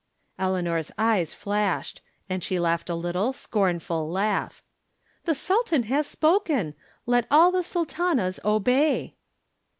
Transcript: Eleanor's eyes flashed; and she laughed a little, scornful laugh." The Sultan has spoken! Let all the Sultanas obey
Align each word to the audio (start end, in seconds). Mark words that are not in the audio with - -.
Eleanor's 0.39 0.91
eyes 0.97 1.35
flashed; 1.35 2.01
and 2.27 2.43
she 2.43 2.59
laughed 2.59 2.89
a 2.89 2.95
little, 2.95 3.33
scornful 3.33 4.09
laugh." 4.09 4.63
The 5.25 5.35
Sultan 5.35 5.83
has 5.83 6.07
spoken! 6.07 6.73
Let 7.05 7.27
all 7.29 7.51
the 7.51 7.61
Sultanas 7.61 8.39
obey 8.43 9.13